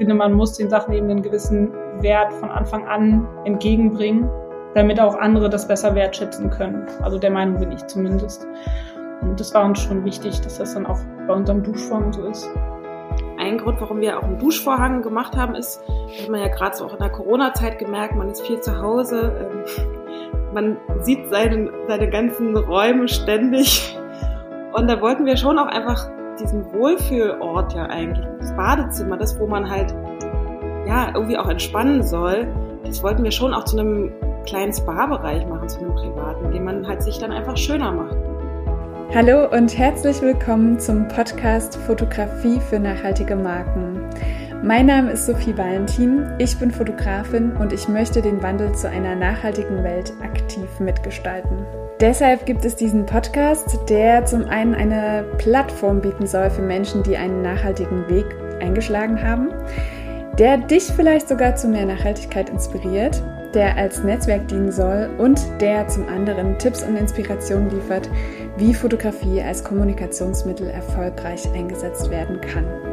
[0.00, 4.30] finde, man muss den Sachen eben einen gewissen Wert von Anfang an entgegenbringen,
[4.74, 6.86] damit auch andere das besser wertschätzen können.
[7.02, 8.46] Also der Meinung bin ich zumindest.
[9.20, 12.48] Und das war uns schon wichtig, dass das dann auch bei unserem Duschvorhang so ist.
[13.36, 15.82] Ein Grund, warum wir auch einen Duschvorhang gemacht haben, ist,
[16.18, 19.50] dass man ja gerade so auch in der Corona-Zeit gemerkt, man ist viel zu Hause,
[19.52, 23.98] ähm, man sieht seine, seine ganzen Räume ständig.
[24.72, 29.46] Und da wollten wir schon auch einfach diesen Wohlfühlort ja eigentlich, das Badezimmer, das, wo
[29.46, 29.94] man halt
[30.86, 32.48] ja irgendwie auch entspannen soll,
[32.84, 34.12] das wollten wir schon auch zu einem
[34.46, 38.16] kleinen Spa-Bereich machen, zu einem privaten, den man halt sich dann einfach schöner macht.
[39.14, 43.99] Hallo und herzlich willkommen zum Podcast Fotografie für nachhaltige Marken.
[44.62, 49.14] Mein Name ist Sophie Valentin, ich bin Fotografin und ich möchte den Wandel zu einer
[49.16, 51.64] nachhaltigen Welt aktiv mitgestalten.
[51.98, 57.16] Deshalb gibt es diesen Podcast, der zum einen eine Plattform bieten soll für Menschen, die
[57.16, 58.26] einen nachhaltigen Weg
[58.60, 59.48] eingeschlagen haben,
[60.38, 63.22] der dich vielleicht sogar zu mehr Nachhaltigkeit inspiriert,
[63.54, 68.10] der als Netzwerk dienen soll und der zum anderen Tipps und Inspirationen liefert,
[68.58, 72.89] wie Fotografie als Kommunikationsmittel erfolgreich eingesetzt werden kann.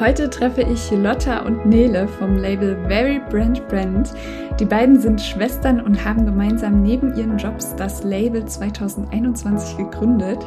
[0.00, 4.14] Heute treffe ich Lotta und Nele vom Label Very Brand Brand.
[4.60, 10.46] Die beiden sind Schwestern und haben gemeinsam neben ihren Jobs das Label 2021 gegründet.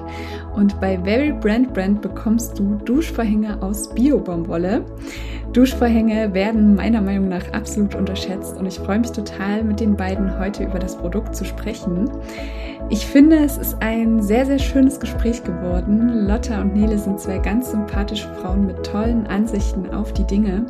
[0.56, 4.86] Und bei Very Brand Brand bekommst du Duschvorhänge aus Bio-Baumwolle.
[5.52, 10.38] Duschvorhänge werden meiner Meinung nach absolut unterschätzt und ich freue mich total, mit den beiden
[10.39, 12.09] heute über das Produkt zu sprechen.
[12.89, 16.28] Ich finde, es ist ein sehr, sehr schönes Gespräch geworden.
[16.28, 20.66] Lotta und Nele sind zwei ganz sympathische Frauen mit tollen Ansichten auf die Dinge.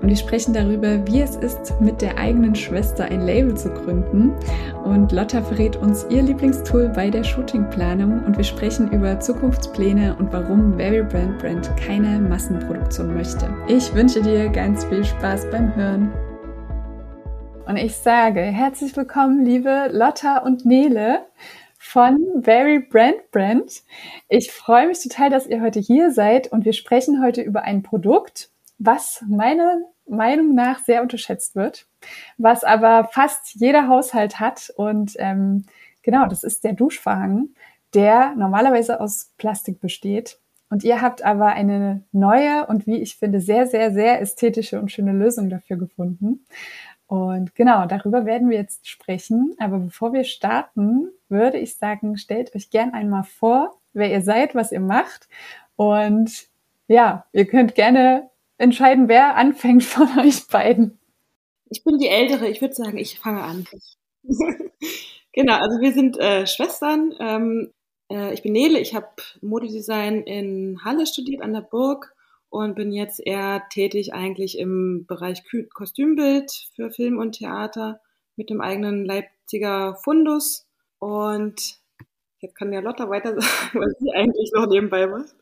[0.00, 4.32] Und wir sprechen darüber, wie es ist, mit der eigenen Schwester ein Label zu gründen.
[4.84, 8.24] Und Lotta verrät uns ihr Lieblingstool bei der Shootingplanung.
[8.24, 13.54] Und wir sprechen über Zukunftspläne und warum Very Brand Brand keine Massenproduktion möchte.
[13.68, 16.10] Ich wünsche dir ganz viel Spaß beim Hören.
[17.66, 21.26] Und ich sage herzlich willkommen, liebe Lotta und Nele
[21.78, 23.82] von Very Brand Brand.
[24.28, 27.82] Ich freue mich total, dass ihr heute hier seid und wir sprechen heute über ein
[27.82, 29.76] Produkt, was meiner
[30.10, 31.86] Meinung nach sehr unterschätzt wird,
[32.38, 34.72] was aber fast jeder Haushalt hat.
[34.76, 35.64] Und ähm,
[36.02, 37.50] genau, das ist der Duschvorhang,
[37.94, 40.38] der normalerweise aus Plastik besteht.
[40.68, 44.92] Und ihr habt aber eine neue und wie ich finde sehr, sehr, sehr ästhetische und
[44.92, 46.44] schöne Lösung dafür gefunden.
[47.08, 49.56] Und genau, darüber werden wir jetzt sprechen.
[49.58, 54.54] Aber bevor wir starten, würde ich sagen, stellt euch gern einmal vor, wer ihr seid,
[54.54, 55.28] was ihr macht.
[55.74, 56.48] Und
[56.86, 60.98] ja, ihr könnt gerne entscheiden, wer anfängt von euch beiden.
[61.70, 63.64] Ich bin die Ältere, ich würde sagen, ich fange an.
[65.32, 67.14] genau, also wir sind äh, Schwestern.
[67.18, 67.72] Ähm,
[68.10, 69.08] äh, ich bin Nele, ich habe
[69.40, 72.14] Modedesign in Halle studiert an der Burg
[72.50, 75.42] und bin jetzt eher tätig eigentlich im Bereich
[75.72, 78.00] Kostümbild für Film und Theater
[78.36, 80.66] mit dem eigenen Leipziger Fundus.
[80.98, 81.78] Und
[82.40, 85.34] jetzt kann ja Lotta weiter sagen, was sie eigentlich noch nebenbei macht.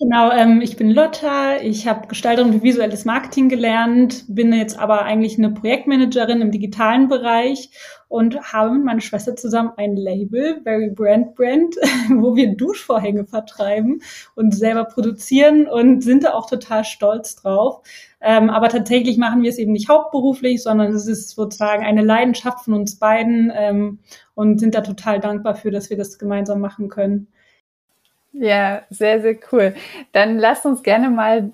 [0.00, 5.02] Genau, ähm, ich bin Lotta, ich habe Gestaltung und visuelles Marketing gelernt, bin jetzt aber
[5.02, 7.70] eigentlich eine Projektmanagerin im digitalen Bereich
[8.08, 11.76] und habe mit meiner Schwester zusammen ein Label, Very Brand Brand,
[12.16, 14.02] wo wir Duschvorhänge vertreiben
[14.34, 17.80] und selber produzieren und sind da auch total stolz drauf.
[18.20, 22.64] Ähm, aber tatsächlich machen wir es eben nicht hauptberuflich, sondern es ist sozusagen eine Leidenschaft
[22.64, 24.00] von uns beiden ähm,
[24.34, 27.28] und sind da total dankbar für, dass wir das gemeinsam machen können.
[28.34, 29.74] Ja, sehr, sehr cool.
[30.12, 31.52] Dann lasst uns gerne mal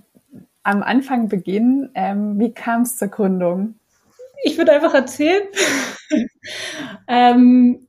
[0.62, 1.90] am Anfang beginnen.
[1.94, 3.74] Ähm, wie kam es zur Gründung?
[4.44, 5.42] Ich würde einfach erzählen.
[7.08, 7.86] ähm,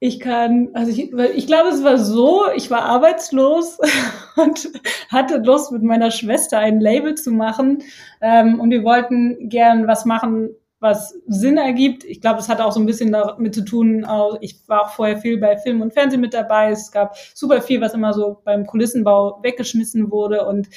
[0.00, 3.78] ich kann, also ich, ich glaube, es war so, ich war arbeitslos
[4.36, 4.70] und
[5.10, 7.82] hatte Lust, mit meiner Schwester ein Label zu machen.
[8.22, 12.04] Ähm, und wir wollten gern was machen, was Sinn ergibt.
[12.04, 14.06] Ich glaube, es hat auch so ein bisschen damit zu tun,
[14.40, 16.70] ich war auch vorher viel bei Film und Fernsehen mit dabei.
[16.70, 20.68] Es gab super viel, was immer so beim Kulissenbau weggeschmissen wurde und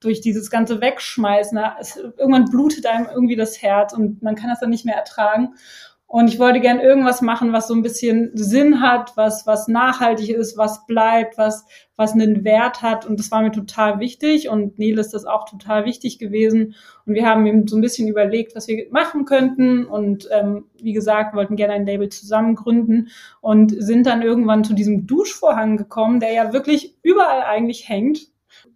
[0.00, 1.60] durch dieses ganze Wegschmeißen,
[2.16, 5.54] irgendwann blutet einem irgendwie das Herz und man kann das dann nicht mehr ertragen.
[6.12, 10.30] Und ich wollte gern irgendwas machen, was so ein bisschen Sinn hat, was, was nachhaltig
[10.30, 11.64] ist, was bleibt, was,
[11.94, 13.06] was einen Wert hat.
[13.06, 14.48] Und das war mir total wichtig.
[14.48, 16.74] Und Nele ist das auch total wichtig gewesen.
[17.06, 19.84] Und wir haben eben so ein bisschen überlegt, was wir machen könnten.
[19.84, 23.10] Und ähm, wie gesagt, wollten gerne ein Label zusammen gründen
[23.40, 28.26] und sind dann irgendwann zu diesem Duschvorhang gekommen, der ja wirklich überall eigentlich hängt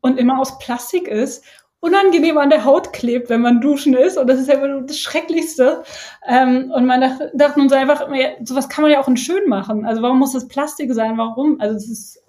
[0.00, 1.44] und immer aus Plastik ist
[1.84, 4.16] unangenehm an der Haut klebt, wenn man duschen ist.
[4.16, 5.82] Und das ist ja das Schrecklichste.
[6.26, 8.08] Ähm, und man dachte, dachten uns einfach,
[8.42, 9.84] sowas kann man ja auch in schön machen.
[9.84, 11.18] Also warum muss das Plastik sein?
[11.18, 11.60] Warum?
[11.60, 12.22] Also es ist,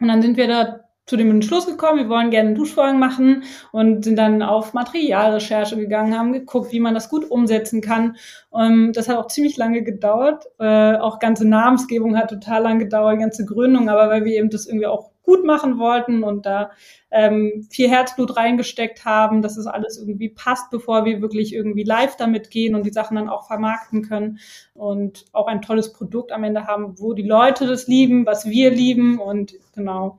[0.00, 0.80] und dann sind wir da
[1.10, 3.42] zu dem Entschluss gekommen, wir wollen gerne einen Duschvorhang machen
[3.72, 8.16] und sind dann auf Materialrecherche gegangen, haben geguckt, wie man das gut umsetzen kann.
[8.50, 10.46] Und ähm, das hat auch ziemlich lange gedauert.
[10.60, 14.66] Äh, auch ganze Namensgebung hat total lange gedauert, ganze Gründung, aber weil wir eben das
[14.66, 16.70] irgendwie auch gut machen wollten und da
[17.12, 22.16] ähm, viel Herzblut reingesteckt haben, dass es alles irgendwie passt, bevor wir wirklich irgendwie live
[22.16, 24.38] damit gehen und die Sachen dann auch vermarkten können
[24.74, 28.70] und auch ein tolles Produkt am Ende haben, wo die Leute das lieben, was wir
[28.70, 30.18] lieben und genau,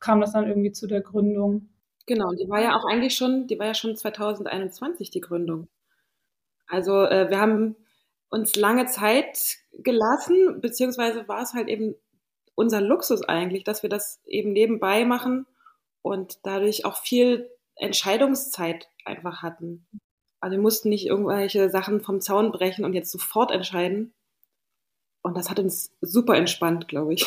[0.00, 1.68] kam das dann irgendwie zu der Gründung.
[2.06, 5.68] Genau, und die war ja auch eigentlich schon, die war ja schon 2021 die Gründung.
[6.66, 7.76] Also äh, wir haben
[8.30, 11.94] uns lange Zeit gelassen, beziehungsweise war es halt eben
[12.54, 15.46] unser Luxus eigentlich, dass wir das eben nebenbei machen
[16.02, 19.86] und dadurch auch viel Entscheidungszeit einfach hatten.
[20.40, 24.14] Also wir mussten nicht irgendwelche Sachen vom Zaun brechen und jetzt sofort entscheiden.
[25.22, 27.26] Und das hat uns super entspannt, glaube ich.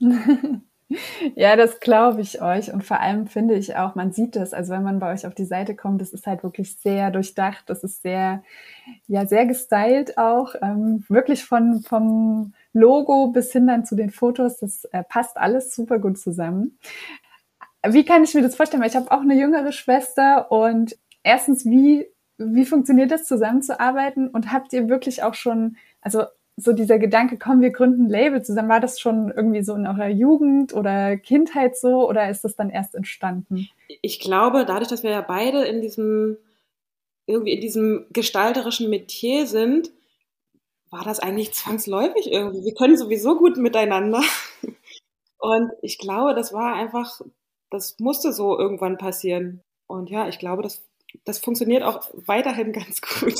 [1.34, 2.72] ja, das glaube ich euch.
[2.72, 5.34] Und vor allem finde ich auch, man sieht das, also wenn man bei euch auf
[5.34, 8.42] die Seite kommt, das ist halt wirklich sehr durchdacht, das ist sehr,
[9.06, 10.54] ja, sehr gestylt auch.
[10.62, 15.74] Ähm, wirklich von, vom Logo bis hin dann zu den Fotos, das äh, passt alles
[15.74, 16.78] super gut zusammen.
[17.86, 18.82] Wie kann ich mir das vorstellen?
[18.82, 22.06] Weil ich habe auch eine jüngere Schwester und erstens, wie,
[22.38, 24.28] wie funktioniert das zusammenzuarbeiten?
[24.28, 26.24] Und habt ihr wirklich auch schon, also
[26.56, 29.86] so dieser Gedanke, komm, wir gründen ein Label zusammen, war das schon irgendwie so in
[29.86, 33.68] eurer Jugend oder Kindheit so oder ist das dann erst entstanden?
[34.02, 36.36] Ich glaube, dadurch, dass wir ja beide in diesem,
[37.26, 39.90] irgendwie in diesem gestalterischen Metier sind,
[40.90, 42.64] war das eigentlich zwangsläufig irgendwie.
[42.64, 44.22] Wir können sowieso gut miteinander.
[45.38, 47.20] Und ich glaube, das war einfach
[47.72, 49.62] das musste so irgendwann passieren.
[49.86, 50.84] Und ja, ich glaube, das,
[51.24, 53.34] das funktioniert auch weiterhin ganz gut.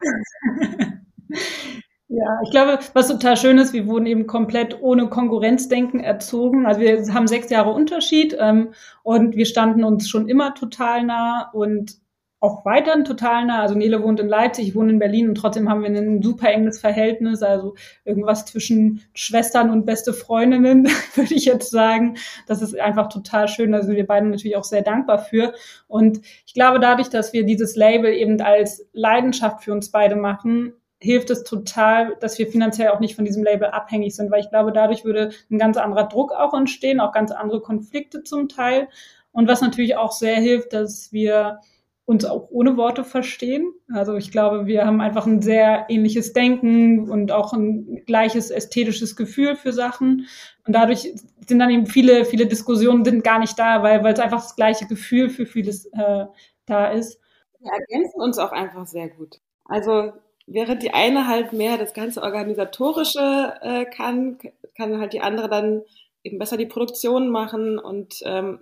[2.12, 6.66] Ja, ich glaube, was total schön ist, wir wurden eben komplett ohne Konkurrenzdenken erzogen.
[6.66, 8.74] Also wir haben sechs Jahre Unterschied ähm,
[9.04, 11.98] und wir standen uns schon immer total nah und
[12.40, 13.60] auch weiterhin total nah.
[13.60, 16.48] Also Nele wohnt in Leipzig, ich wohne in Berlin und trotzdem haben wir ein super
[16.50, 17.44] enges Verhältnis.
[17.44, 22.16] Also irgendwas zwischen Schwestern und beste Freundinnen, würde ich jetzt sagen.
[22.48, 23.70] Das ist einfach total schön.
[23.70, 25.52] Da sind wir beide natürlich auch sehr dankbar für.
[25.86, 30.72] Und ich glaube, dadurch, dass wir dieses Label eben als Leidenschaft für uns beide machen,
[31.00, 34.50] hilft es total, dass wir finanziell auch nicht von diesem Label abhängig sind, weil ich
[34.50, 38.88] glaube, dadurch würde ein ganz anderer Druck auch entstehen, auch ganz andere Konflikte zum Teil.
[39.32, 41.60] Und was natürlich auch sehr hilft, dass wir
[42.04, 43.72] uns auch ohne Worte verstehen.
[43.92, 49.14] Also ich glaube, wir haben einfach ein sehr ähnliches Denken und auch ein gleiches ästhetisches
[49.14, 50.26] Gefühl für Sachen.
[50.66, 51.14] Und dadurch
[51.46, 54.56] sind dann eben viele, viele Diskussionen sind gar nicht da, weil, weil es einfach das
[54.56, 56.24] gleiche Gefühl für vieles äh,
[56.66, 57.20] da ist.
[57.60, 59.38] Wir ergänzen uns auch einfach sehr gut.
[59.66, 60.12] Also
[60.46, 64.38] während die eine halt mehr das ganze Organisatorische äh, kann,
[64.76, 65.82] kann halt die andere dann
[66.22, 68.60] eben besser die Produktion machen und ähm,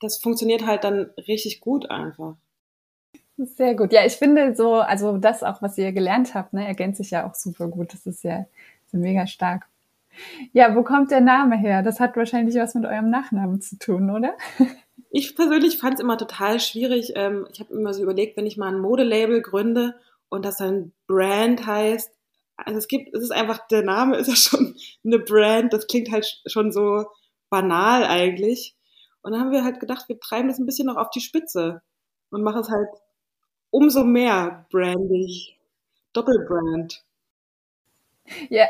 [0.00, 2.36] das funktioniert halt dann richtig gut einfach.
[3.38, 3.92] Sehr gut.
[3.92, 7.28] Ja, ich finde so, also das auch, was ihr gelernt habt, ne, ergänzt sich ja
[7.28, 7.92] auch super gut.
[7.92, 8.46] Das ist ja
[8.90, 9.66] so mega stark.
[10.52, 11.82] Ja, wo kommt der Name her?
[11.82, 14.34] Das hat wahrscheinlich was mit eurem Nachnamen zu tun, oder?
[15.10, 17.12] Ich persönlich fand es immer total schwierig.
[17.14, 19.94] Ähm, ich habe immer so überlegt, wenn ich mal ein Modelabel gründe
[20.28, 22.10] und das dann Brand heißt.
[22.56, 25.72] Also es gibt, es ist einfach, der Name ist ja schon eine Brand.
[25.72, 27.06] Das klingt halt schon so
[27.50, 28.74] banal eigentlich.
[29.22, 31.82] Und dann haben wir halt gedacht, wir treiben das ein bisschen noch auf die Spitze
[32.30, 32.88] und machen es halt
[33.70, 35.58] umso mehr brandig.
[36.12, 37.04] Doppelbrand.
[38.48, 38.66] Ja,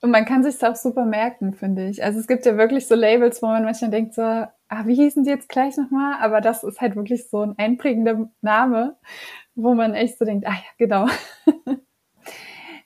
[0.00, 2.02] und man kann sich auch super merken, finde ich.
[2.02, 5.22] Also es gibt ja wirklich so Labels, wo man manchmal denkt so, ah, wie hießen
[5.22, 6.16] die jetzt gleich nochmal?
[6.20, 8.96] Aber das ist halt wirklich so ein einprägender Name,
[9.54, 11.06] wo man echt so denkt, ah ja, genau.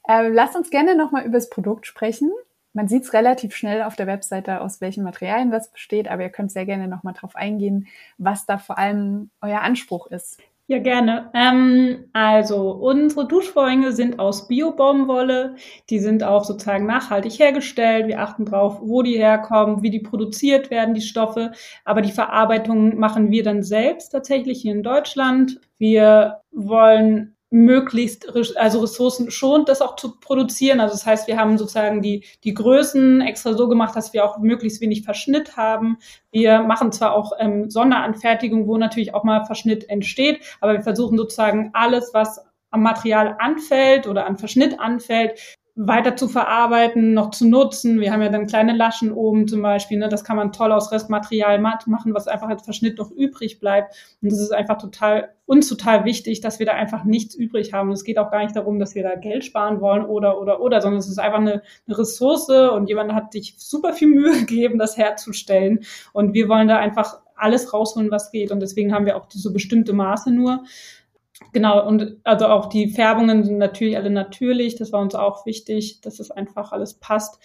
[0.09, 2.31] ähm, lasst uns gerne nochmal über das Produkt sprechen.
[2.73, 6.31] Man sieht es relativ schnell auf der Webseite, aus welchen Materialien das besteht, aber ihr
[6.31, 10.41] könnt sehr gerne nochmal drauf eingehen, was da vor allem euer Anspruch ist.
[10.69, 11.31] Ja, gerne.
[11.33, 15.55] Ähm, also unsere Duschvorhänge sind aus Bio-Baumwolle.
[15.91, 18.09] Die sind auch sozusagen nachhaltig hergestellt.
[18.09, 21.53] Wir achten drauf, wo die herkommen, wie die produziert werden, die Stoffe.
[21.85, 25.61] Aber die Verarbeitung machen wir dann selbst tatsächlich hier in Deutschland.
[25.79, 30.81] Wir wollen möglichst also Ressourcen schont, das auch zu produzieren.
[30.81, 34.39] Also das heißt, wir haben sozusagen die, die Größen extra so gemacht, dass wir auch
[34.39, 35.99] möglichst wenig Verschnitt haben.
[36.33, 41.17] Wir machen zwar auch ähm, Sonderanfertigung, wo natürlich auch mal Verschnitt entsteht, aber wir versuchen
[41.17, 47.47] sozusagen alles, was am Material anfällt oder an Verschnitt anfällt, weiter zu verarbeiten, noch zu
[47.47, 48.01] nutzen.
[48.01, 49.99] Wir haben ja dann kleine Laschen oben zum Beispiel.
[49.99, 50.09] Ne?
[50.09, 53.95] Das kann man toll aus Restmaterial matt machen, was einfach als Verschnitt noch übrig bleibt.
[54.23, 57.89] Und das ist einfach total, uns total wichtig, dass wir da einfach nichts übrig haben.
[57.89, 60.63] Und es geht auch gar nicht darum, dass wir da Geld sparen wollen oder, oder,
[60.63, 64.33] oder, sondern es ist einfach eine, eine Ressource und jemand hat sich super viel Mühe
[64.41, 65.81] gegeben, das herzustellen.
[66.15, 68.51] Und wir wollen da einfach alles rausholen, was geht.
[68.51, 70.65] Und deswegen haben wir auch so bestimmte Maße nur.
[71.53, 74.77] Genau, und also auch die Färbungen sind natürlich alle natürlich.
[74.77, 77.39] Das war uns auch wichtig, dass es einfach alles passt.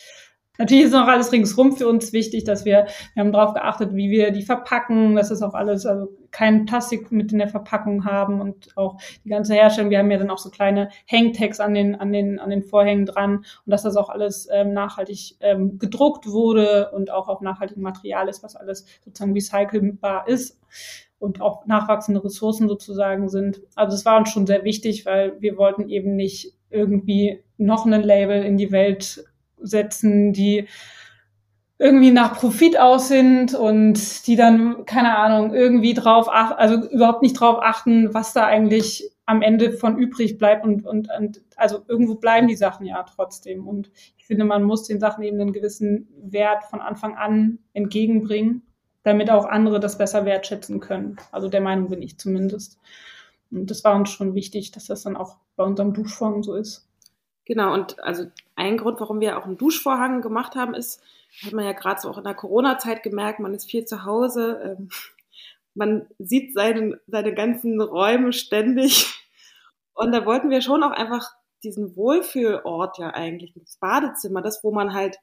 [0.57, 4.11] Natürlich ist noch alles ringsrum für uns wichtig, dass wir, wir haben darauf geachtet, wie
[4.11, 8.41] wir die verpacken, dass es auch alles, also kein Plastik mit in der Verpackung haben
[8.41, 9.89] und auch die ganze Herstellung.
[9.89, 13.05] Wir haben ja dann auch so kleine Hangtags an den, an den, an den Vorhängen
[13.05, 17.81] dran und dass das auch alles ähm, nachhaltig ähm, gedruckt wurde und auch auf nachhaltigem
[17.81, 20.59] Material ist, was alles sozusagen recycelbar ist
[21.21, 23.61] und auch nachwachsende Ressourcen sozusagen sind.
[23.75, 28.01] Also es war uns schon sehr wichtig, weil wir wollten eben nicht irgendwie noch ein
[28.01, 29.23] Label in die Welt
[29.59, 30.67] setzen, die
[31.77, 37.21] irgendwie nach Profit aus sind und die dann, keine Ahnung, irgendwie drauf achten, also überhaupt
[37.21, 41.79] nicht drauf achten, was da eigentlich am Ende von übrig bleibt und, und, und also
[41.87, 43.67] irgendwo bleiben die Sachen ja trotzdem.
[43.67, 48.63] Und ich finde, man muss den Sachen eben einen gewissen Wert von Anfang an entgegenbringen
[49.03, 51.17] damit auch andere das besser wertschätzen können.
[51.31, 52.79] Also der Meinung bin ich zumindest.
[53.49, 56.87] Und das war uns schon wichtig, dass das dann auch bei unserem Duschvorhang so ist.
[57.45, 61.01] Genau, und also ein Grund, warum wir auch einen Duschvorhang gemacht haben, ist,
[61.43, 64.77] hat man ja gerade so auch in der Corona-Zeit gemerkt, man ist viel zu Hause,
[64.77, 64.89] ähm,
[65.73, 69.17] man sieht seine, seine ganzen Räume ständig.
[69.93, 71.31] Und da wollten wir schon auch einfach
[71.63, 75.17] diesen Wohlfühlort ja eigentlich, das Badezimmer, das, wo man halt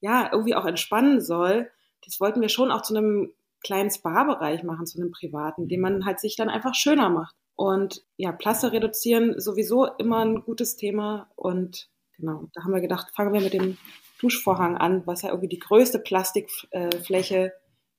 [0.00, 1.70] ja irgendwie auch entspannen soll,
[2.04, 3.32] das wollten wir schon auch zu einem
[3.62, 7.34] kleinen Spa-Bereich machen, zu einem privaten, den man halt sich dann einfach schöner macht.
[7.56, 11.30] Und ja, Plaster reduzieren sowieso immer ein gutes Thema.
[11.36, 13.78] Und genau, da haben wir gedacht, fangen wir mit dem
[14.20, 17.52] Duschvorhang an, was ja irgendwie die größte Plastikfläche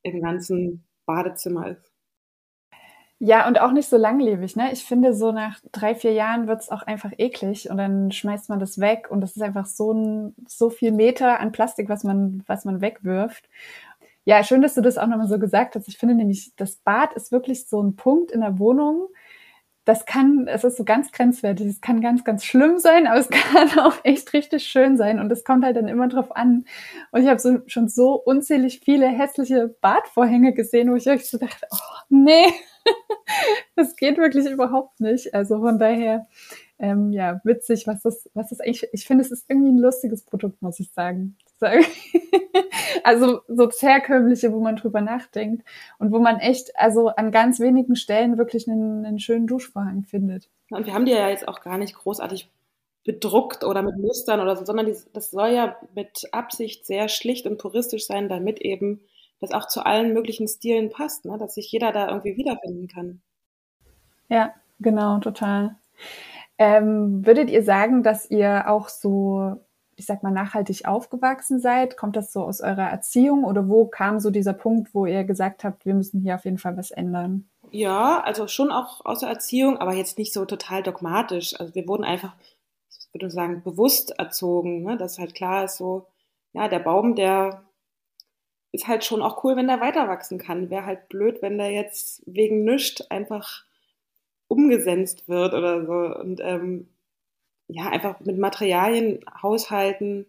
[0.04, 1.92] im ganzen Badezimmer ist.
[3.20, 4.74] Ja, und auch nicht so langlebig, ne?
[4.74, 8.60] Ich finde, so nach drei, vier Jahren wird's auch einfach eklig und dann schmeißt man
[8.60, 12.44] das weg und das ist einfach so ein, so viel Meter an Plastik, was man,
[12.46, 13.50] was man wegwirft.
[14.28, 15.88] Ja, schön, dass du das auch nochmal so gesagt hast.
[15.88, 19.08] Ich finde nämlich, das Bad ist wirklich so ein Punkt in der Wohnung.
[19.86, 21.68] Das kann, es ist so ganz grenzwertig.
[21.68, 25.20] Es kann ganz, ganz schlimm sein, aber es kann auch echt richtig schön sein.
[25.20, 26.66] Und es kommt halt dann immer drauf an.
[27.12, 31.38] Und ich habe so, schon so unzählig viele hässliche Badvorhänge gesehen, wo ich euch so
[31.38, 31.78] dachte, oh,
[32.10, 32.48] nee,
[33.76, 35.36] das geht wirklich überhaupt nicht.
[35.36, 36.26] Also von daher,
[36.80, 40.24] ähm, ja, witzig, was das, was das eigentlich, ich finde, es ist irgendwie ein lustiges
[40.26, 41.38] Produkt, muss ich sagen.
[43.04, 45.66] also so das herkömmliche, wo man drüber nachdenkt
[46.00, 50.50] und wo man echt, also an ganz wenigen Stellen wirklich einen, einen schönen Duschvorhang findet.
[50.70, 52.50] Und wir haben die ja jetzt auch gar nicht großartig
[53.06, 57.46] bedruckt oder mit Mustern oder so, sondern die, das soll ja mit Absicht sehr schlicht
[57.46, 59.02] und puristisch sein, damit eben
[59.40, 61.38] das auch zu allen möglichen Stilen passt, ne?
[61.38, 63.22] dass sich jeder da irgendwie wiederfinden kann.
[64.28, 65.76] Ja, genau, total.
[66.58, 69.65] Ähm, würdet ihr sagen, dass ihr auch so
[69.96, 71.98] ich sag mal, nachhaltig aufgewachsen seid?
[71.98, 75.64] Kommt das so aus eurer Erziehung oder wo kam so dieser Punkt, wo ihr gesagt
[75.64, 77.50] habt, wir müssen hier auf jeden Fall was ändern?
[77.72, 81.60] Ja, also schon auch aus der Erziehung, aber jetzt nicht so total dogmatisch.
[81.60, 82.36] Also wir wurden einfach,
[82.90, 84.98] ich würde sagen, bewusst erzogen, ne?
[84.98, 86.08] dass halt klar ist so,
[86.54, 87.66] ja, der Baum, der
[88.72, 90.70] ist halt schon auch cool, wenn der weiter wachsen kann.
[90.70, 93.64] Wäre halt blöd, wenn der jetzt wegen nichts einfach
[94.48, 96.20] umgesenzt wird oder so.
[96.20, 96.90] Und ähm,
[97.68, 100.26] ja, einfach mit Materialien haushalten,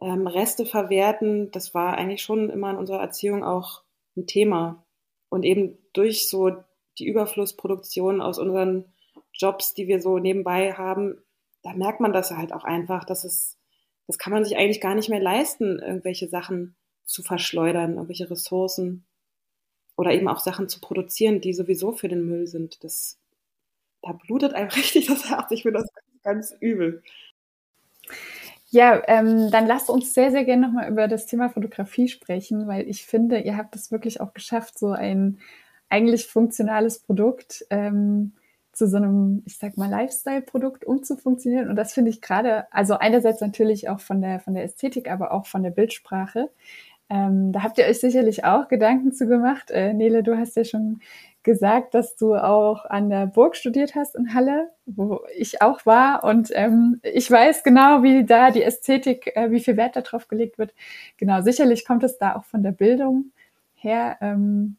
[0.00, 3.82] ähm, Reste verwerten, das war eigentlich schon immer in unserer Erziehung auch
[4.16, 4.84] ein Thema.
[5.28, 6.56] Und eben durch so
[6.98, 8.92] die Überflussproduktion aus unseren
[9.32, 11.22] Jobs, die wir so nebenbei haben,
[11.62, 13.58] da merkt man das halt auch einfach, dass es,
[14.06, 19.06] das kann man sich eigentlich gar nicht mehr leisten, irgendwelche Sachen zu verschleudern, irgendwelche Ressourcen
[19.96, 22.82] oder eben auch Sachen zu produzieren, die sowieso für den Müll sind.
[22.84, 23.18] Das,
[24.02, 25.50] da blutet einem richtig das Herz.
[25.50, 25.89] Ich finde das
[26.22, 27.02] ganz übel.
[28.72, 32.88] Ja, ähm, dann lasst uns sehr, sehr gerne nochmal über das Thema Fotografie sprechen, weil
[32.88, 35.38] ich finde, ihr habt es wirklich auch geschafft, so ein
[35.88, 38.32] eigentlich funktionales Produkt ähm,
[38.72, 41.68] zu so einem, ich sag mal, Lifestyle-Produkt umzufunktionieren.
[41.68, 45.32] Und das finde ich gerade, also einerseits natürlich auch von der, von der Ästhetik, aber
[45.32, 46.48] auch von der Bildsprache.
[47.10, 49.72] Ähm, da habt ihr euch sicherlich auch Gedanken zu gemacht.
[49.72, 51.00] Äh, Nele, du hast ja schon
[51.42, 56.24] gesagt, dass du auch an der Burg studiert hast in Halle, wo ich auch war.
[56.24, 60.58] Und ähm, ich weiß genau, wie da die Ästhetik, äh, wie viel Wert darauf gelegt
[60.58, 60.74] wird.
[61.16, 63.32] Genau, sicherlich kommt es da auch von der Bildung
[63.74, 64.18] her.
[64.20, 64.76] Ähm,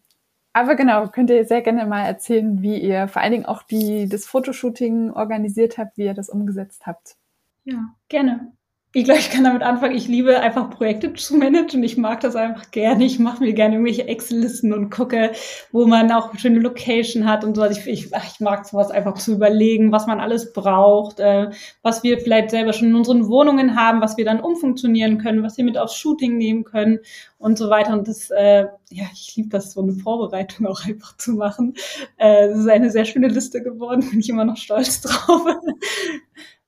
[0.54, 4.08] aber genau, könnt ihr sehr gerne mal erzählen, wie ihr vor allen Dingen auch die,
[4.08, 7.16] das Fotoshooting organisiert habt, wie ihr das umgesetzt habt.
[7.64, 8.52] Ja, gerne
[8.94, 9.96] ich glaube, ich kann damit anfangen.
[9.96, 11.82] Ich liebe einfach Projekte zu managen.
[11.82, 13.06] Ich mag das einfach gerne.
[13.06, 15.32] Ich mache mir gerne irgendwelche Excel-Listen und gucke,
[15.72, 17.62] wo man auch eine schöne Location hat und so.
[17.62, 22.04] Also ich, ich, ich mag sowas einfach zu überlegen, was man alles braucht, äh, was
[22.04, 25.64] wir vielleicht selber schon in unseren Wohnungen haben, was wir dann umfunktionieren können, was wir
[25.64, 27.00] mit aufs Shooting nehmen können
[27.38, 27.94] und so weiter.
[27.94, 31.76] Und das, äh, ja, ich liebe das, so eine Vorbereitung auch einfach zu machen.
[32.18, 35.48] Äh, das ist eine sehr schöne Liste geworden, bin ich immer noch stolz drauf.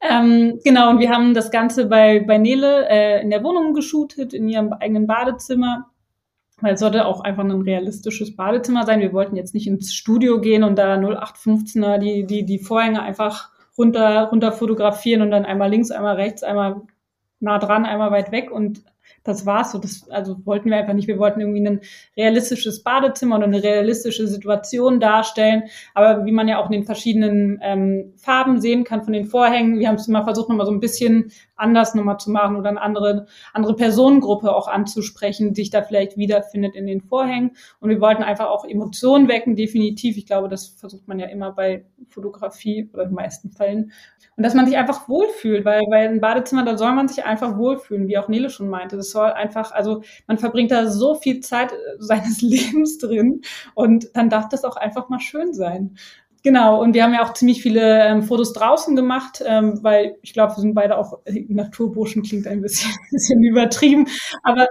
[0.10, 4.34] Ähm, genau, und wir haben das Ganze bei, bei Nele äh, in der Wohnung geshootet,
[4.34, 5.88] in ihrem eigenen Badezimmer.
[6.62, 9.00] Weil es sollte auch einfach ein realistisches Badezimmer sein.
[9.00, 13.50] Wir wollten jetzt nicht ins Studio gehen und da 0815er die, die, die Vorhänge einfach
[13.78, 16.82] runter, runter fotografieren und dann einmal links, einmal rechts, einmal
[17.40, 18.84] nah dran, einmal weit weg und
[19.24, 19.78] das war's so.
[19.78, 21.08] Das, also wollten wir einfach nicht.
[21.08, 21.82] Wir wollten irgendwie ein
[22.18, 25.64] realistisches Badezimmer oder eine realistische Situation darstellen.
[25.94, 29.80] Aber wie man ja auch in den verschiedenen ähm, Farben sehen kann von den Vorhängen,
[29.80, 32.82] wir haben es mal versucht, nochmal so ein bisschen anders nochmal zu machen oder eine
[32.82, 37.52] andere, andere Personengruppe auch anzusprechen, die sich da vielleicht wiederfindet in den Vorhängen.
[37.80, 40.18] Und wir wollten einfach auch Emotionen wecken, definitiv.
[40.18, 43.92] Ich glaube, das versucht man ja immer bei Fotografie oder in den meisten Fällen.
[44.36, 47.58] Und dass man sich einfach wohlfühlt, weil, weil ein Badezimmer, da soll man sich einfach
[47.58, 48.98] wohlfühlen, wie auch Nele schon meinte.
[49.04, 53.42] Das soll einfach, also man verbringt da so viel Zeit äh, seines Lebens drin
[53.76, 55.98] und dann darf das auch einfach mal schön sein.
[56.44, 60.34] Genau, und wir haben ja auch ziemlich viele ähm, Fotos draußen gemacht, ähm, weil ich
[60.34, 64.08] glaube, wir sind beide auch äh, Naturburschen, klingt ein bisschen, bisschen übertrieben,
[64.44, 64.68] aber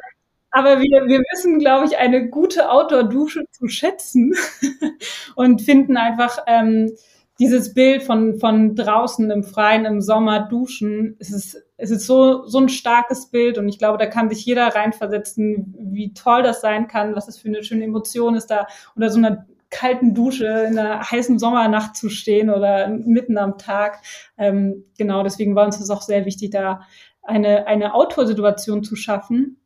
[0.55, 4.35] aber wir, wir wissen, glaube ich, eine gute Outdoor-Dusche zu schätzen
[5.35, 6.93] und finden einfach ähm,
[7.39, 11.17] dieses Bild von, von draußen im Freien, im Sommer duschen.
[11.19, 14.45] Es ist, es ist so, so ein starkes Bild und ich glaube, da kann sich
[14.45, 18.67] jeder reinversetzen, wie toll das sein kann, was das für eine schöne Emotion ist da
[18.97, 24.03] oder so eine kalten Dusche in einer heißen Sommernacht zu stehen oder mitten am Tag.
[24.37, 26.83] Ähm, genau, deswegen war uns das auch sehr wichtig, da
[27.23, 29.57] eine, eine Outdoor-Situation zu schaffen.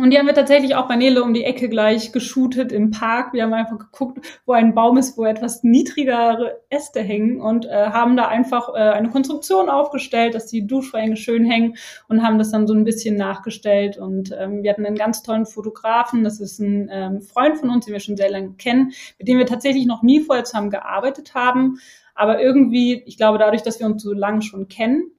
[0.00, 3.34] Und die haben wir tatsächlich auch bei Nele um die Ecke gleich geshootet im Park.
[3.34, 7.90] Wir haben einfach geguckt, wo ein Baum ist, wo etwas niedrigere Äste hängen und äh,
[7.90, 11.76] haben da einfach äh, eine Konstruktion aufgestellt, dass die Duschvorhänge schön hängen
[12.08, 13.98] und haben das dann so ein bisschen nachgestellt.
[13.98, 16.24] Und ähm, wir hatten einen ganz tollen Fotografen.
[16.24, 19.36] Das ist ein ähm, Freund von uns, den wir schon sehr lange kennen, mit dem
[19.36, 21.78] wir tatsächlich noch nie vorher zusammen gearbeitet haben.
[22.14, 25.10] Aber irgendwie, ich glaube, dadurch, dass wir uns so lange schon kennen,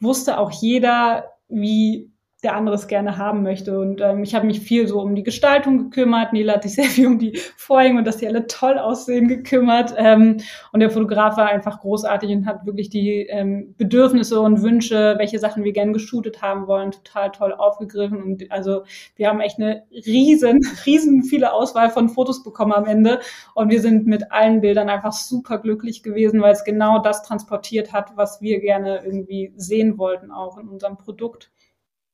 [0.00, 2.10] wusste auch jeder, wie
[2.46, 3.76] der andere es gerne haben möchte.
[3.76, 6.32] Und ähm, ich habe mich viel so um die Gestaltung gekümmert.
[6.32, 9.94] Nela hat sich sehr viel um die Vorhänge und dass die alle toll aussehen gekümmert.
[9.96, 10.36] Ähm,
[10.70, 15.40] und der Fotograf war einfach großartig und hat wirklich die ähm, Bedürfnisse und Wünsche, welche
[15.40, 18.22] Sachen wir gerne geshootet haben wollen, total toll aufgegriffen.
[18.22, 18.84] Und also
[19.16, 23.18] wir haben echt eine riesen, riesen viele Auswahl von Fotos bekommen am Ende.
[23.54, 27.92] Und wir sind mit allen Bildern einfach super glücklich gewesen, weil es genau das transportiert
[27.92, 31.50] hat, was wir gerne irgendwie sehen wollten, auch in unserem Produkt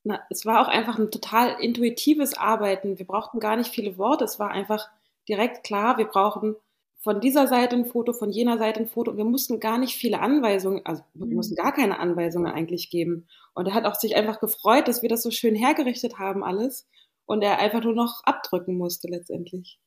[0.05, 2.99] na, es war auch einfach ein total intuitives Arbeiten.
[2.99, 4.25] Wir brauchten gar nicht viele Worte.
[4.25, 4.89] Es war einfach
[5.29, 6.57] direkt klar, wir brauchen
[7.03, 9.17] von dieser Seite ein Foto, von jener Seite ein Foto.
[9.17, 11.35] Wir mussten gar nicht viele Anweisungen, also wir mhm.
[11.35, 13.27] mussten gar keine Anweisungen eigentlich geben.
[13.55, 16.89] Und er hat auch sich einfach gefreut, dass wir das so schön hergerichtet haben alles
[17.27, 19.81] und er einfach nur noch abdrücken musste letztendlich.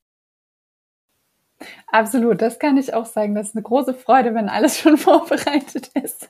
[1.87, 3.35] Absolut, das kann ich auch sagen.
[3.35, 6.27] Das ist eine große Freude, wenn alles schon vorbereitet ist.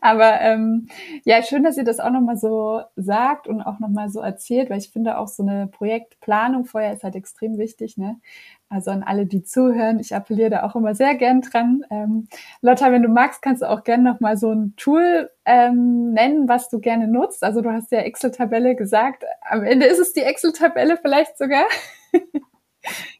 [0.00, 0.88] Aber ähm,
[1.24, 4.78] ja, schön, dass ihr das auch nochmal so sagt und auch nochmal so erzählt, weil
[4.78, 7.96] ich finde auch so eine Projektplanung vorher ist halt extrem wichtig.
[7.96, 8.20] Ne?
[8.68, 11.84] Also an alle, die zuhören, ich appelliere da auch immer sehr gern dran.
[11.90, 12.28] Ähm,
[12.60, 16.68] Lotta, wenn du magst, kannst du auch gerne nochmal so ein Tool ähm, nennen, was
[16.68, 17.42] du gerne nutzt.
[17.42, 19.24] Also du hast ja Excel-Tabelle gesagt.
[19.40, 21.64] Am Ende ist es die Excel-Tabelle vielleicht sogar.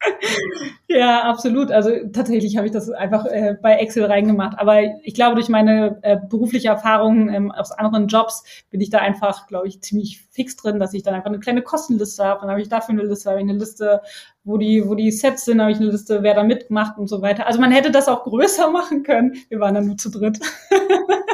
[0.88, 1.70] ja, absolut.
[1.70, 4.58] Also tatsächlich habe ich das einfach äh, bei Excel reingemacht.
[4.58, 8.98] Aber ich glaube, durch meine äh, berufliche Erfahrung ähm, aus anderen Jobs bin ich da
[8.98, 12.40] einfach, glaube ich, ziemlich fix drin, dass ich dann einfach eine kleine Kostenliste habe.
[12.42, 14.02] Dann habe ich dafür eine Liste, habe ich eine Liste,
[14.44, 17.22] wo die, wo die Sets sind, habe ich eine Liste, wer da mitmacht und so
[17.22, 17.46] weiter.
[17.46, 19.34] Also man hätte das auch größer machen können.
[19.48, 20.38] Wir waren dann nur zu dritt.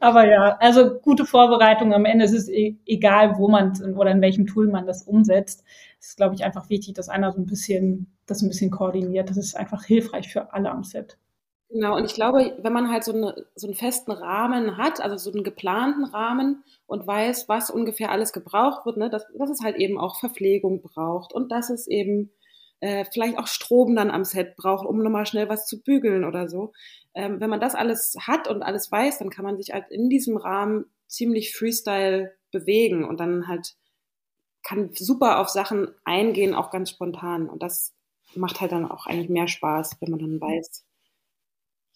[0.00, 1.92] Aber ja, also gute Vorbereitung.
[1.92, 5.64] Am Ende ist es e egal, wo man oder in welchem Tool man das umsetzt
[6.00, 9.30] ist, glaube ich, einfach wichtig, dass einer so ein bisschen, das ein bisschen koordiniert.
[9.30, 11.18] Das ist einfach hilfreich für alle am Set.
[11.70, 15.16] Genau, und ich glaube, wenn man halt so, eine, so einen festen Rahmen hat, also
[15.18, 19.60] so einen geplanten Rahmen und weiß, was ungefähr alles gebraucht wird, ne, dass, dass es
[19.62, 22.30] halt eben auch Verpflegung braucht und dass es eben
[22.80, 26.48] äh, vielleicht auch Strom dann am Set braucht, um nochmal schnell was zu bügeln oder
[26.48, 26.72] so.
[27.14, 30.08] Ähm, wenn man das alles hat und alles weiß, dann kann man sich halt in
[30.08, 33.74] diesem Rahmen ziemlich Freestyle bewegen und dann halt
[34.62, 37.48] kann super auf Sachen eingehen, auch ganz spontan.
[37.48, 37.94] Und das
[38.34, 40.84] macht halt dann auch eigentlich mehr Spaß, wenn man dann weiß,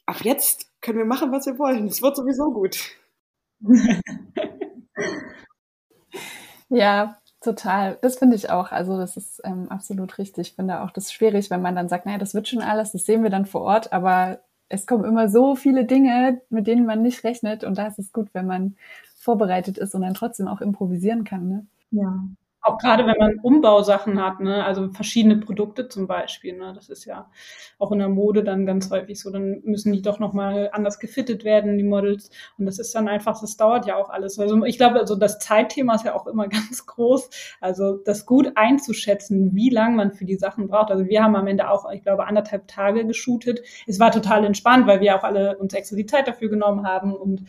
[0.07, 1.87] ab jetzt können wir machen, was wir wollen.
[1.87, 2.79] Es wird sowieso gut.
[6.68, 7.98] ja, total.
[8.00, 8.72] Das finde ich auch.
[8.72, 10.48] Also das ist ähm, absolut richtig.
[10.50, 13.05] Ich finde auch das schwierig, wenn man dann sagt, naja, das wird schon alles, das
[13.05, 17.02] sehen wir dann vor Ort, aber es kommen immer so viele Dinge, mit denen man
[17.02, 18.76] nicht rechnet und da ist es gut, wenn man
[19.18, 21.48] vorbereitet ist und dann trotzdem auch improvisieren kann.
[21.48, 21.66] Ne?
[21.90, 22.24] Ja.
[22.64, 24.64] Auch gerade wenn man Umbausachen hat, ne?
[24.64, 26.57] also verschiedene Produkte zum Beispiel.
[26.57, 26.72] Ne?
[26.75, 27.29] Das ist ja
[27.81, 29.31] auch in der Mode dann ganz häufig so.
[29.31, 32.31] Dann müssen die doch nochmal anders gefittet werden, die Models.
[32.59, 34.38] Und das ist dann einfach, das dauert ja auch alles.
[34.38, 37.31] Also ich glaube, also das Zeitthema ist ja auch immer ganz groß.
[37.61, 40.92] Also das gut einzuschätzen, wie lang man für die Sachen braucht.
[40.92, 43.61] Also wir haben am Ende auch, ich glaube, anderthalb Tage geshootet.
[43.88, 47.12] Es war total entspannt, weil wir auch alle uns extra die Zeit dafür genommen haben.
[47.12, 47.42] Und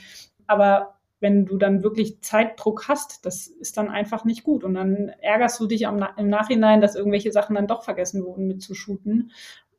[0.47, 4.65] aber wenn du dann wirklich Zeitdruck hast, das ist dann einfach nicht gut.
[4.65, 8.45] Und dann ärgerst du dich am, im Nachhinein, dass irgendwelche Sachen dann doch vergessen wurden
[8.45, 9.31] mitzushooten.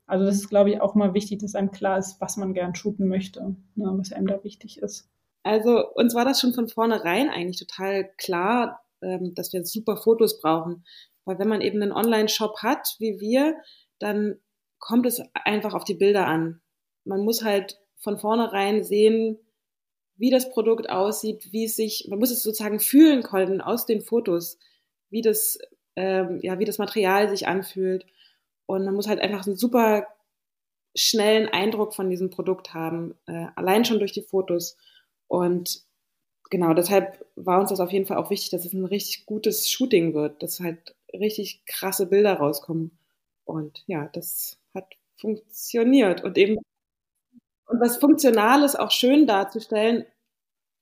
[0.07, 2.75] Also das ist, glaube ich, auch mal wichtig, dass einem klar ist, was man gern
[2.75, 5.11] shooten möchte, ne, was einem da wichtig ist.
[5.43, 10.41] Also uns war das schon von vornherein eigentlich total klar, ähm, dass wir super Fotos
[10.41, 10.87] brauchen.
[11.27, 13.55] Weil wenn man eben einen Online-Shop hat, wie wir,
[13.99, 14.37] dann
[14.79, 16.63] kommt es einfach auf die Bilder an.
[17.05, 19.39] Man muss halt von vornherein sehen,
[20.17, 24.01] wie das Produkt aussieht, wie es sich, man muss es sozusagen fühlen können aus den
[24.01, 24.59] Fotos,
[25.11, 25.59] wie das,
[25.97, 28.07] ähm, ja, wie das Material sich anfühlt.
[28.67, 30.07] Und man muss halt einfach einen super
[30.97, 34.77] schnellen Eindruck von diesem Produkt haben, äh, allein schon durch die Fotos.
[35.27, 35.83] Und
[36.51, 39.71] genau, deshalb war uns das auf jeden Fall auch wichtig, dass es ein richtig gutes
[39.71, 42.93] Shooting wird, dass halt richtig krasse Bilder rauskommen.
[43.45, 46.23] Und ja, das hat funktioniert.
[46.25, 46.59] Und eben
[47.67, 50.05] und was Funktionales auch schön darzustellen,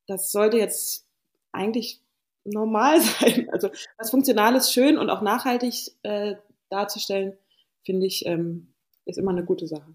[0.06, 1.06] das sollte jetzt
[1.52, 2.00] eigentlich
[2.44, 3.48] normal sein.
[3.52, 6.36] Also was Funktionales schön und auch nachhaltig äh,
[6.70, 7.36] darzustellen,
[7.84, 8.68] finde ich, ähm,
[9.04, 9.94] ist immer eine gute Sache.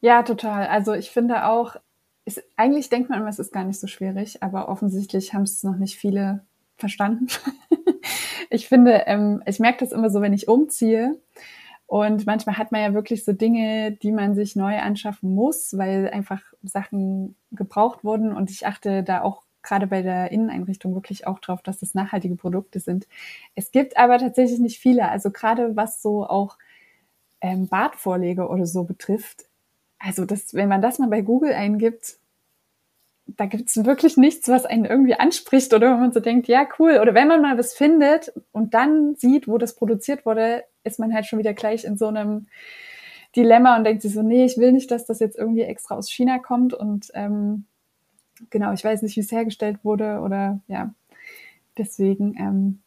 [0.00, 0.66] Ja, total.
[0.66, 1.76] Also ich finde auch,
[2.24, 5.62] ist, eigentlich denkt man immer, es ist gar nicht so schwierig, aber offensichtlich haben es
[5.62, 6.44] noch nicht viele
[6.76, 7.26] verstanden.
[8.50, 11.20] ich finde, ähm, ich merke das immer so, wenn ich umziehe,
[11.90, 16.08] und manchmal hat man ja wirklich so Dinge, die man sich neu anschaffen muss, weil
[16.10, 18.32] einfach Sachen gebraucht wurden.
[18.32, 22.36] Und ich achte da auch gerade bei der Inneneinrichtung wirklich auch drauf, dass das nachhaltige
[22.36, 23.08] Produkte sind.
[23.56, 25.08] Es gibt aber tatsächlich nicht viele.
[25.08, 26.58] Also gerade was so auch
[27.40, 29.46] ähm, Badvorlege oder so betrifft.
[29.98, 32.20] Also das, wenn man das mal bei Google eingibt,
[33.26, 37.00] da gibt's wirklich nichts, was einen irgendwie anspricht oder wenn man so denkt, ja, cool.
[37.02, 41.14] Oder wenn man mal was findet und dann sieht, wo das produziert wurde, ist man
[41.14, 42.46] halt schon wieder gleich in so einem
[43.36, 46.10] Dilemma und denkt sich so, nee, ich will nicht, dass das jetzt irgendwie extra aus
[46.10, 47.64] China kommt und ähm,
[48.50, 50.92] genau, ich weiß nicht, wie es hergestellt wurde oder ja,
[51.76, 52.80] deswegen ähm,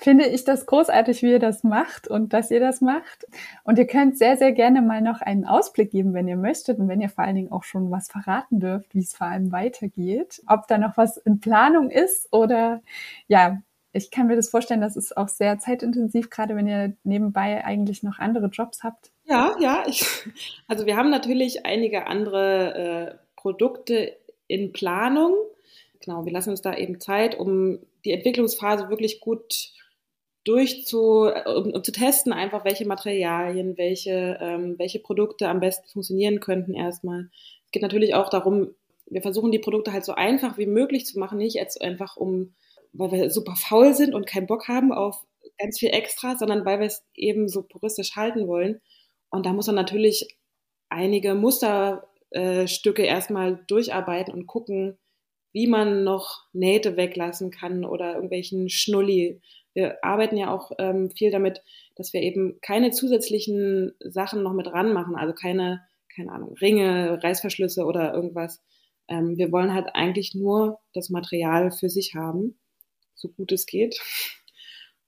[0.00, 3.26] finde ich das großartig, wie ihr das macht und dass ihr das macht.
[3.64, 6.88] Und ihr könnt sehr, sehr gerne mal noch einen Ausblick geben, wenn ihr möchtet und
[6.88, 10.42] wenn ihr vor allen Dingen auch schon was verraten dürft, wie es vor allem weitergeht.
[10.46, 12.80] Ob da noch was in Planung ist oder
[13.28, 13.60] ja,
[13.92, 18.02] ich kann mir das vorstellen, das ist auch sehr zeitintensiv, gerade wenn ihr nebenbei eigentlich
[18.02, 19.10] noch andere Jobs habt.
[19.24, 19.84] Ja, ja.
[19.88, 20.04] Ich,
[20.68, 25.34] also wir haben natürlich einige andere äh, Produkte in Planung.
[26.04, 29.72] Genau, wir lassen uns da eben Zeit, um die Entwicklungsphase wirklich gut
[30.44, 36.40] durchzu, um, um zu testen, einfach welche Materialien, welche, ähm, welche Produkte am besten funktionieren
[36.40, 37.28] könnten erstmal.
[37.66, 38.74] Es geht natürlich auch darum,
[39.06, 42.54] wir versuchen die Produkte halt so einfach wie möglich zu machen, nicht jetzt einfach um,
[42.92, 45.24] weil wir super faul sind und keinen Bock haben auf
[45.58, 48.80] ganz viel extra, sondern weil wir es eben so puristisch halten wollen.
[49.30, 50.36] Und da muss man natürlich
[50.88, 54.98] einige Musterstücke äh, erstmal durcharbeiten und gucken,
[55.52, 59.40] wie man noch Nähte weglassen kann oder irgendwelchen Schnulli
[59.74, 61.62] wir arbeiten ja auch ähm, viel damit,
[61.96, 65.82] dass wir eben keine zusätzlichen Sachen noch mit ranmachen, also keine,
[66.14, 68.62] keine Ahnung, Ringe, Reißverschlüsse oder irgendwas.
[69.08, 72.58] Ähm, wir wollen halt eigentlich nur das Material für sich haben,
[73.20, 74.00] so gut es geht.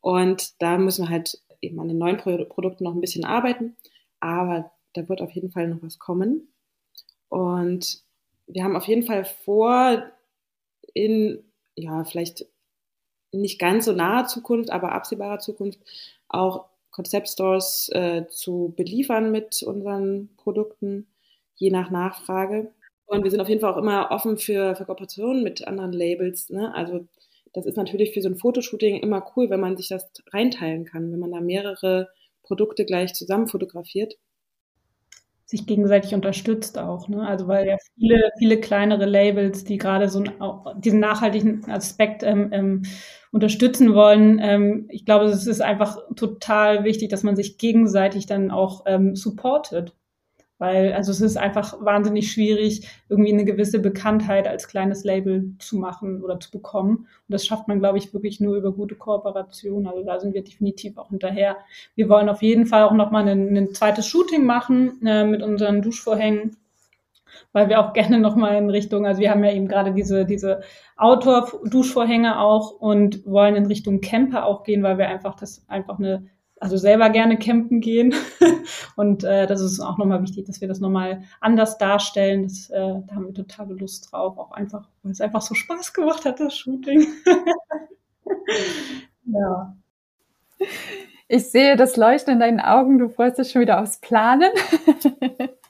[0.01, 3.77] Und da müssen wir halt eben an den neuen Pro Produkten noch ein bisschen arbeiten,
[4.20, 6.53] aber da wird auf jeden Fall noch was kommen.
[7.29, 8.03] Und
[8.46, 10.03] wir haben auf jeden Fall vor,
[10.92, 11.44] in,
[11.77, 12.46] ja, vielleicht
[13.31, 15.81] nicht ganz so naher Zukunft, aber absehbarer Zukunft
[16.29, 21.07] auch Konzeptstores äh, zu beliefern mit unseren Produkten,
[21.55, 22.72] je nach Nachfrage.
[23.07, 26.51] Und wir sind auf jeden Fall auch immer offen für, für Kooperationen mit anderen Labels.
[26.51, 26.75] Ne?
[26.75, 27.09] Also
[27.52, 31.12] das ist natürlich für so ein Fotoshooting immer cool, wenn man sich das reinteilen kann,
[31.12, 32.08] wenn man da mehrere
[32.42, 34.14] Produkte gleich zusammen fotografiert
[35.52, 37.08] sich gegenseitig unterstützt auch.
[37.08, 37.26] Ne?
[37.26, 40.24] Also weil ja viele, viele kleinere Labels, die gerade so
[40.78, 42.82] diesen nachhaltigen Aspekt ähm, ähm,
[43.30, 44.40] unterstützen wollen.
[44.42, 49.14] Ähm, ich glaube, es ist einfach total wichtig, dass man sich gegenseitig dann auch ähm,
[49.14, 49.94] supportet.
[50.62, 55.77] Weil also es ist einfach wahnsinnig schwierig, irgendwie eine gewisse Bekanntheit als kleines Label zu
[55.77, 56.98] machen oder zu bekommen.
[56.98, 59.88] Und das schafft man, glaube ich, wirklich nur über gute Kooperation.
[59.88, 61.57] Also da sind wir definitiv auch hinterher.
[61.96, 65.83] Wir wollen auf jeden Fall auch nochmal ein, ein zweites Shooting machen äh, mit unseren
[65.83, 66.57] Duschvorhängen
[67.53, 70.61] weil wir auch gerne nochmal in Richtung, also wir haben ja eben gerade diese, diese
[70.96, 76.29] Outdoor-Duschvorhänge auch und wollen in Richtung Camper auch gehen, weil wir einfach das einfach eine
[76.62, 78.14] also selber gerne campen gehen.
[78.96, 82.44] und äh, das ist auch nochmal wichtig, dass wir das nochmal anders darstellen.
[82.44, 85.92] Das, äh, da haben wir totale Lust drauf, auch einfach, weil es einfach so Spaß
[85.92, 87.09] gemacht hat, das Shooting.
[89.25, 89.77] ja.
[91.27, 94.53] Ich sehe das Leuchten in deinen Augen, du freust dich schon wieder aufs Planen.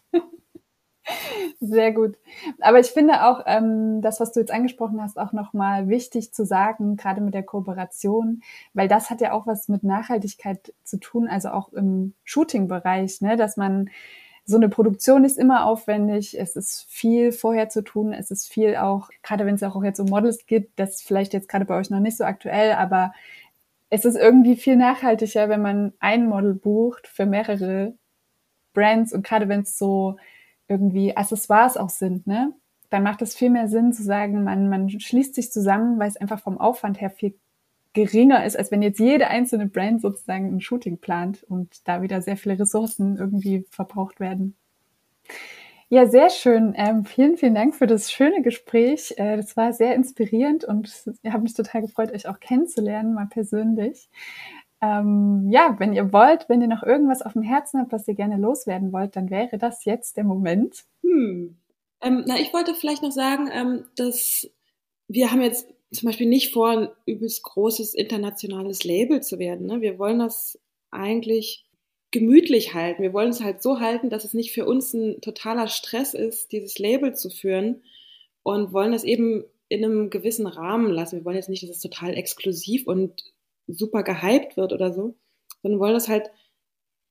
[1.61, 2.17] Sehr gut.
[2.61, 6.45] Aber ich finde auch ähm, das, was du jetzt angesprochen hast, auch nochmal wichtig zu
[6.45, 8.43] sagen, gerade mit der Kooperation,
[8.75, 13.37] weil das hat ja auch was mit Nachhaltigkeit zu tun, also auch im Shooting-Bereich, ne,
[13.37, 13.91] dass man
[14.45, 18.77] so eine Produktion ist immer aufwendig, es ist viel vorher zu tun, es ist viel
[18.77, 21.91] auch, gerade wenn es auch jetzt um Models geht, das vielleicht jetzt gerade bei euch
[21.91, 23.13] noch nicht so aktuell, aber
[23.91, 27.95] es ist irgendwie viel nachhaltiger, wenn man ein Model bucht für mehrere
[28.75, 30.17] Brands und gerade wenn es so
[30.73, 32.53] irgendwie Accessoires auch sind, ne?
[32.91, 36.19] Dann macht es viel mehr Sinn zu sagen, man, man schließt sich zusammen, weil es
[36.19, 37.35] einfach vom Aufwand her viel
[37.95, 42.23] geringer ist, als wenn jetzt jede einzelne Brand sozusagen ein Shooting plant und da wieder
[42.23, 44.57] sehr viele Ressourcen irgendwie verbraucht werden.
[45.89, 46.73] Ja, sehr schön.
[46.75, 49.13] Ähm, vielen, vielen Dank für das schöne Gespräch.
[49.19, 50.89] Äh, das war sehr inspirierend und
[51.23, 54.09] ich habe mich total gefreut, euch auch kennenzulernen, mal persönlich.
[54.83, 58.15] Ähm, ja, wenn ihr wollt, wenn ihr noch irgendwas auf dem Herzen habt, was ihr
[58.15, 60.85] gerne loswerden wollt, dann wäre das jetzt der Moment.
[61.03, 61.57] Hm.
[62.01, 64.51] Ähm, na, ich wollte vielleicht noch sagen, ähm, dass
[65.07, 69.67] wir haben jetzt zum Beispiel nicht vor, ein übelst großes internationales Label zu werden.
[69.67, 69.83] Ne?
[69.83, 70.59] Wir wollen das
[70.91, 71.65] eigentlich
[72.11, 73.03] gemütlich halten.
[73.03, 76.51] Wir wollen es halt so halten, dass es nicht für uns ein totaler Stress ist,
[76.51, 77.83] dieses Label zu führen
[78.43, 81.19] und wollen das eben in einem gewissen Rahmen lassen.
[81.19, 83.33] Wir wollen jetzt nicht, dass es total exklusiv und
[83.67, 85.15] super gehypt wird oder so,
[85.63, 86.31] sondern wollen das halt,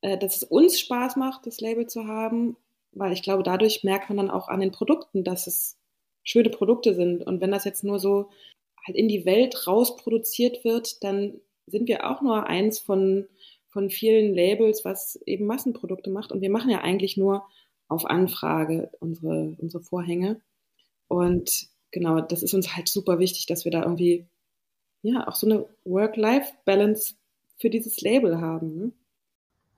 [0.02, 2.58] äh, dass es uns Spaß macht, das Label zu haben,
[2.94, 5.78] weil ich glaube, dadurch merkt man dann auch an den Produkten, dass es
[6.24, 7.24] schöne Produkte sind.
[7.24, 8.30] Und wenn das jetzt nur so
[8.86, 13.28] halt in die Welt rausproduziert wird, dann sind wir auch nur eins von,
[13.68, 16.32] von vielen Labels, was eben Massenprodukte macht.
[16.32, 17.46] Und wir machen ja eigentlich nur
[17.88, 20.42] auf Anfrage unsere, unsere Vorhänge.
[21.08, 24.28] Und genau, das ist uns halt super wichtig, dass wir da irgendwie
[25.02, 27.16] ja auch so eine Work-Life-Balance
[27.58, 28.76] für dieses Label haben.
[28.76, 28.92] Ne?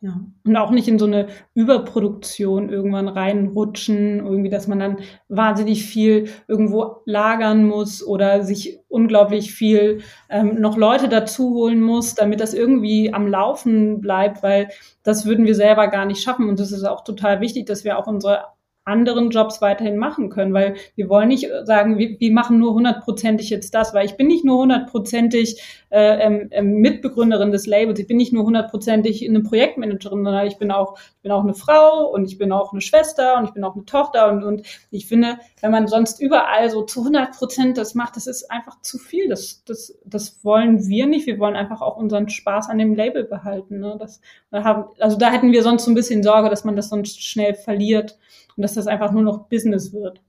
[0.03, 4.97] Ja, und auch nicht in so eine Überproduktion irgendwann reinrutschen, irgendwie, dass man dann
[5.29, 12.15] wahnsinnig viel irgendwo lagern muss oder sich unglaublich viel ähm, noch Leute dazu holen muss,
[12.15, 14.67] damit das irgendwie am Laufen bleibt, weil
[15.03, 16.49] das würden wir selber gar nicht schaffen.
[16.49, 18.43] Und es ist auch total wichtig, dass wir auch unsere
[18.85, 23.49] anderen Jobs weiterhin machen können, weil wir wollen nicht sagen, wir, wir machen nur hundertprozentig
[23.49, 28.07] jetzt das, weil ich bin nicht nur hundertprozentig äh, ähm, ähm, Mitbegründerin des Labels, ich
[28.07, 32.07] bin nicht nur hundertprozentig eine Projektmanagerin, sondern ich bin auch, ich bin auch eine Frau
[32.07, 35.07] und ich bin auch eine Schwester und ich bin auch eine Tochter und, und ich
[35.07, 38.97] finde, wenn man sonst überall so zu hundert Prozent das macht, das ist einfach zu
[38.97, 39.29] viel.
[39.29, 41.25] Das, das, das wollen wir nicht.
[41.25, 43.79] Wir wollen einfach auch unseren Spaß an dem Label behalten.
[43.79, 43.95] Ne?
[43.99, 44.19] Das,
[44.51, 48.17] also da hätten wir sonst so ein bisschen Sorge, dass man das sonst schnell verliert
[48.55, 50.21] und dass das einfach nur noch Business wird.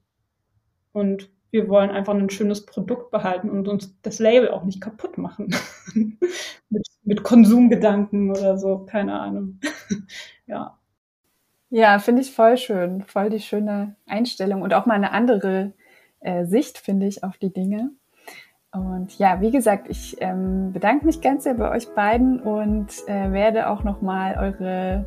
[0.93, 5.19] Und wir wollen einfach ein schönes Produkt behalten und uns das Label auch nicht kaputt
[5.19, 5.55] machen.
[6.69, 9.61] mit, mit Konsumgedanken oder so, keine Ahnung.
[10.47, 10.79] ja.
[11.71, 13.03] Ja, finde ich voll schön.
[13.03, 15.73] Voll die schöne Einstellung und auch mal eine andere
[16.21, 17.91] äh, Sicht, finde ich, auf die Dinge.
[18.73, 23.31] Und ja, wie gesagt, ich ähm, bedanke mich ganz sehr bei euch beiden und äh,
[23.31, 25.07] werde auch nochmal eure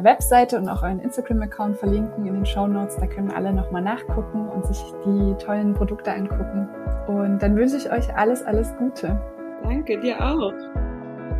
[0.00, 2.96] Webseite und auch euren Instagram-Account verlinken in den Show Notes.
[2.96, 6.68] Da können alle nochmal nachgucken und sich die tollen Produkte angucken.
[7.06, 9.20] Und dann wünsche ich euch alles, alles Gute.
[9.62, 10.52] Danke, dir auch.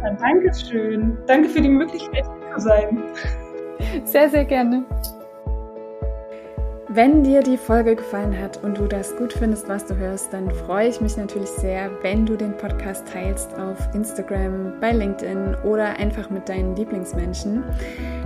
[0.02, 1.16] Ja, Dankeschön.
[1.26, 3.02] Danke für die Möglichkeit, hier zu sein.
[4.04, 4.84] Sehr, sehr gerne.
[6.94, 10.50] Wenn dir die Folge gefallen hat und du das gut findest, was du hörst, dann
[10.50, 15.96] freue ich mich natürlich sehr, wenn du den Podcast teilst auf Instagram, bei LinkedIn oder
[15.98, 17.64] einfach mit deinen Lieblingsmenschen.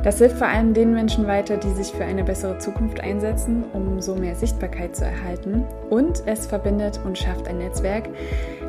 [0.03, 4.03] Das hilft vor allem den Menschen weiter, die sich für eine bessere Zukunft einsetzen, um
[4.03, 5.63] so mehr Sichtbarkeit zu erhalten.
[5.89, 8.09] Und es verbindet und schafft ein Netzwerk,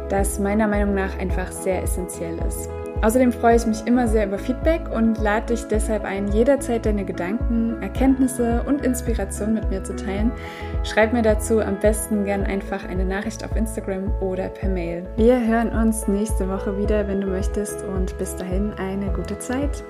[0.09, 2.69] das meiner Meinung nach einfach sehr essentiell ist.
[3.01, 7.05] Außerdem freue ich mich immer sehr über Feedback und lade dich deshalb ein, jederzeit deine
[7.05, 10.31] Gedanken, Erkenntnisse und Inspiration mit mir zu teilen.
[10.83, 15.05] Schreib mir dazu am besten gern einfach eine Nachricht auf Instagram oder per Mail.
[15.15, 19.83] Wir hören uns nächste Woche wieder, wenn du möchtest und bis dahin eine gute Zeit.